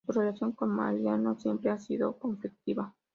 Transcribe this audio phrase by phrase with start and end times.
[0.03, 2.95] Su relación con Mariano siempre ha sido conflictiva.